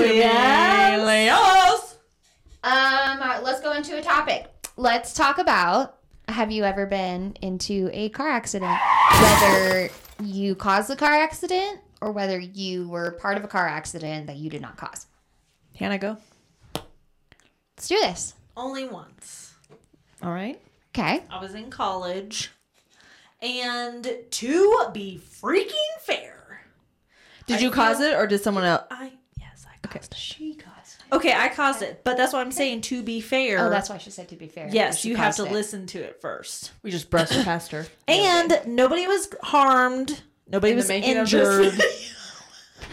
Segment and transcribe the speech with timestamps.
[0.00, 1.96] Leos.
[2.64, 4.46] Um, all right, let's go into a topic.
[4.76, 8.78] Let's talk about have you ever been into a car accident?
[9.20, 9.90] Whether
[10.22, 14.36] you caused the car accident or whether you were part of a car accident that
[14.36, 15.06] you did not cause.
[15.74, 16.16] Hannah, go.
[17.76, 18.34] Let's do this.
[18.56, 19.54] Only once.
[20.22, 20.60] All right.
[20.94, 21.22] Okay.
[21.30, 22.50] I was in college.
[23.40, 26.62] And to be freaking fair,
[27.46, 28.84] Did you cause it or did someone else?
[28.90, 29.12] I
[29.94, 30.18] yes, I caused it.
[30.18, 32.82] She caused Okay, I caused it, but that's what I'm saying.
[32.82, 34.68] To be fair, Oh, that's why she said to be fair.
[34.70, 35.52] yes, you have to it.
[35.52, 36.72] listen to it first.
[36.82, 37.86] We just brushed past her.
[38.08, 40.20] And nobody was harmed.
[40.50, 41.82] Nobody In was making of this injured.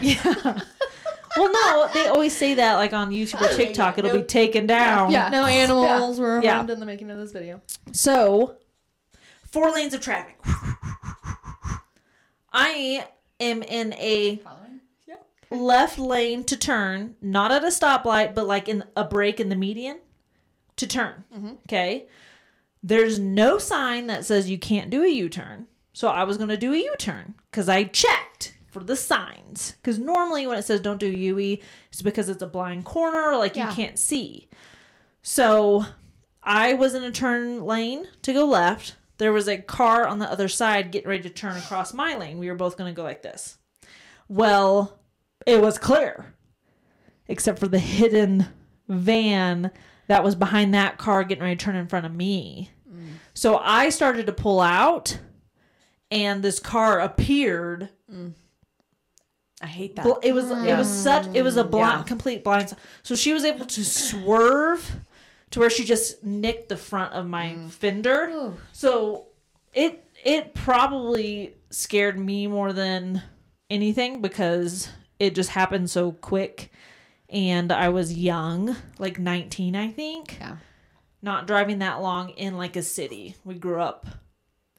[0.00, 0.60] yeah.
[1.38, 5.10] Well, no, they always say that like on YouTube or TikTok, it'll be taken down.
[5.10, 6.54] Yeah, no animals were Yeah.
[6.54, 7.60] harmed in the making of this video.
[7.92, 8.56] So,
[9.50, 10.38] four lanes of traffic.
[12.52, 13.06] I
[13.40, 14.65] am in a Following?
[15.50, 19.56] Left lane to turn, not at a stoplight, but like in a break in the
[19.56, 19.98] median
[20.76, 21.24] to turn.
[21.34, 21.52] Mm-hmm.
[21.68, 22.06] Okay.
[22.82, 25.66] There's no sign that says you can't do a U turn.
[25.92, 29.74] So I was going to do a U turn because I checked for the signs.
[29.80, 31.58] Because normally when it says don't do UE,
[31.90, 33.70] it's because it's a blind corner, or like Yeah.
[33.70, 34.48] you can't see.
[35.22, 35.86] So
[36.42, 38.96] I was in a turn lane to go left.
[39.18, 42.38] There was a car on the other side getting ready to turn across my lane.
[42.38, 43.56] We were both going to go like this.
[44.28, 45.00] Well,
[45.46, 46.34] it was clear,
[47.28, 48.46] except for the hidden
[48.88, 49.70] van
[50.08, 52.70] that was behind that car getting ready to turn in front of me.
[52.92, 53.14] Mm.
[53.34, 55.18] So I started to pull out,
[56.10, 57.88] and this car appeared.
[59.62, 60.06] I hate that.
[60.22, 61.02] It was it was mm.
[61.02, 62.04] such it was a blind Yeah.
[62.04, 62.74] complete blind.
[63.02, 65.00] So she was able to swerve
[65.50, 67.70] to where she just nicked the front of my mm.
[67.70, 68.28] fender.
[68.30, 68.56] Ooh.
[68.72, 69.28] So
[69.72, 73.22] it it probably scared me more than
[73.70, 74.88] anything because
[75.18, 76.70] it just happened so quick
[77.28, 80.36] and I was young, like 19 I think.
[80.38, 80.56] Yeah.
[81.22, 83.34] Not driving that long in like a city.
[83.44, 84.06] We grew up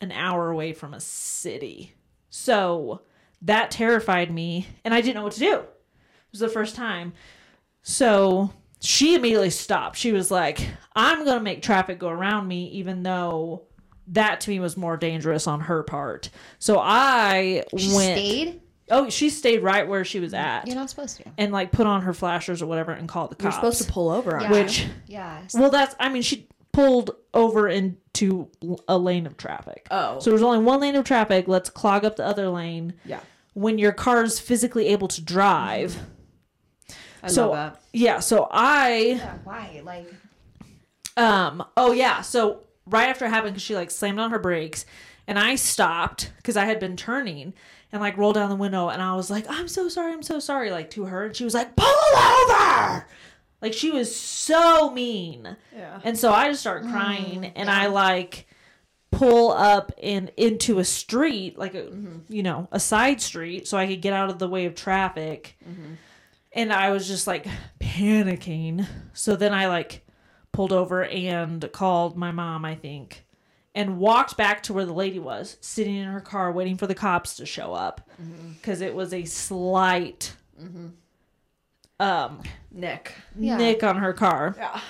[0.00, 1.94] an hour away from a city.
[2.30, 3.02] So
[3.42, 5.54] that terrified me and I didn't know what to do.
[5.56, 5.68] It
[6.32, 7.12] was the first time.
[7.82, 8.50] So
[8.80, 9.96] she immediately stopped.
[9.96, 10.66] She was like,
[10.96, 13.64] I'm going to make traffic go around me, even though
[14.08, 16.30] that to me was more dangerous on her part.
[16.58, 18.18] So I She went.
[18.18, 18.61] stayed?
[18.90, 21.24] Oh, she stayed right where she was at You're not supposed to.
[21.38, 23.44] and like put on her flashers or whatever and called the car.
[23.46, 24.50] You're supposed to pull over on Yeah.
[24.50, 25.42] Which, Yeah.
[25.54, 28.48] well, that's, I mean, she pulled over into
[28.88, 29.86] a lane of traffic.
[29.90, 30.18] Oh.
[30.18, 31.46] So there's only one lane of traffic.
[31.48, 32.94] Let's clog up the other lane.
[33.04, 33.20] Yeah.
[33.54, 35.96] When your car's physically able to drive.
[37.22, 37.82] I So- love that.
[37.92, 38.18] Yeah.
[38.20, 39.80] So I Yeah, why?
[39.84, 40.12] Like,
[41.16, 41.62] Um.
[41.76, 42.22] Oh yeah.
[42.22, 44.84] So right after it happened, because she like slammed on her brakes,
[45.26, 47.54] and I stopped because I had been turning
[47.92, 50.12] and like rolled down the window, and I was like, "I'm so sorry.
[50.12, 53.06] I'm so sorry." Like to her, and she was like, "Pull over!"
[53.60, 56.00] Like she was so mean, Yeah.
[56.02, 58.46] and so I just started crying, mm, and I like
[59.12, 62.18] pull up and into a street, like a mm-hmm.
[62.28, 65.56] you know a side street, so I could get out of the way of traffic.
[65.68, 65.94] Mm-hmm.
[66.54, 67.46] And I was just like
[67.80, 68.86] panicking.
[69.14, 70.01] So then I like
[70.52, 73.24] pulled over and called my mom, I think,
[73.74, 76.94] and walked back to where the lady was, sitting in her car waiting for the
[76.94, 78.52] cops to show up mm-hmm.
[78.52, 80.88] because it was a slight mm-hmm.
[82.00, 83.14] um Nick.
[83.38, 83.56] Yeah.
[83.56, 84.54] nick on her car.
[84.56, 84.80] Yeah.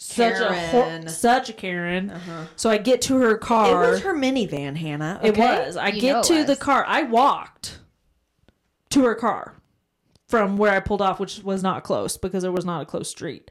[0.00, 1.02] Such a Karen.
[1.02, 2.10] hor- such a Karen.
[2.10, 2.44] Uh-huh.
[2.54, 3.84] So I get to her car.
[3.84, 5.20] It was her minivan, Hannah.
[5.22, 5.76] It was.
[5.76, 6.84] I You get it to the car.
[6.86, 7.80] I walked
[8.90, 9.54] to her car
[10.28, 13.08] from where I pulled off, which was not close because there was not a close
[13.08, 13.50] street.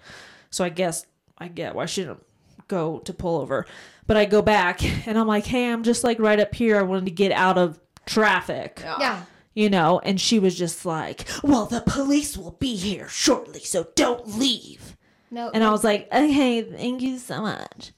[0.50, 1.06] So I guess
[1.38, 2.24] I get why she didn't
[2.68, 3.66] go to pull over.
[4.06, 6.78] But I go back and I'm like, hey, I'm just like right up here.
[6.78, 8.82] I wanted to get out of traffic.
[8.84, 9.24] yeah.
[9.54, 13.88] You know, and she was just like, Well, the police will be here shortly, so
[13.96, 14.96] don't leave.
[15.32, 15.50] No.
[15.52, 17.92] And I was like, okay, thank you so much.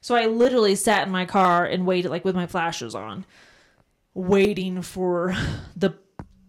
[0.00, 3.26] So I literally sat in my car and waited, like with my flashes on,
[4.14, 5.36] waiting for
[5.76, 5.94] the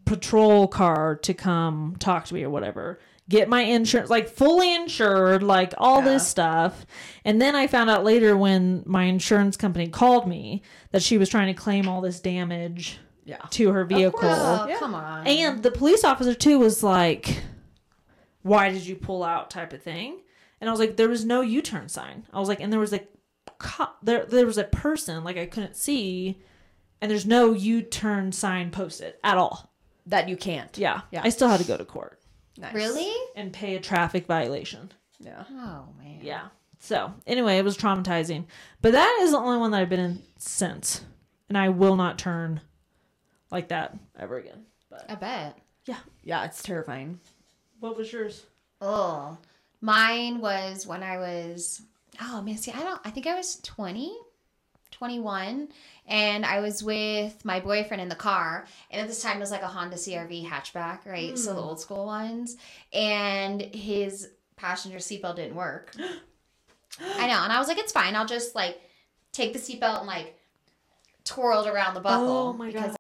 [0.08, 3.00] patrol car to come talk to me or whatever.
[3.30, 6.86] Get my insurance, like fully insured, like all this stuff.
[7.26, 10.62] And then I found out later when my insurance company called me
[10.92, 13.42] that she was trying to claim all this damage Yeah.
[13.52, 14.20] to her vehicle.
[14.24, 14.80] oh, Yeah.
[14.80, 15.28] come on.
[15.28, 17.42] And the police officer too was like,
[18.44, 20.22] "Why did you pull out?" type of thing.
[20.62, 22.94] And I was like, "There was no U-turn sign." I was like, "And there was
[22.94, 23.02] a
[23.60, 24.26] cop there.
[24.26, 26.42] There was a person like I couldn't see,
[27.02, 29.74] and there's no U-turn sign posted at all."
[30.08, 30.76] That you can't.
[30.78, 31.22] Yeah, Yeah.
[31.24, 32.20] I still had to go to court
[32.58, 32.74] Nice.
[32.74, 33.14] really?
[33.36, 34.92] and pay a traffic violation.
[35.20, 35.44] Yeah.
[35.52, 36.20] Oh man.
[36.22, 36.48] Yeah.
[36.80, 38.46] So anyway, it was traumatizing,
[38.82, 41.04] but that is the only one that I've been in since,
[41.50, 42.62] and I will not turn
[43.52, 44.66] like that ever again.
[44.90, 45.58] But I bet.
[45.86, 47.20] Yeah, Yeah, it's terrifying.
[47.80, 48.46] What was yours?
[48.82, 49.38] Oh,
[49.82, 51.82] mine was when I was,
[52.22, 54.16] oh man, see, I don't, I think I was 20,
[54.92, 55.70] 21,
[56.08, 58.66] and I was with my boyfriend in the car.
[58.92, 61.38] And at this time, it was like a Honda CRV hatchback, right?
[61.38, 61.68] So the hmm.
[61.68, 62.58] old school ones.
[62.94, 65.96] And his passenger seatbelt didn't work.
[67.00, 67.44] I know.
[67.44, 68.16] And I was like, it's fine.
[68.16, 68.82] I'll just like
[69.32, 70.38] take the seatbelt and like
[71.24, 72.96] twirled around the buckle Oh my because God.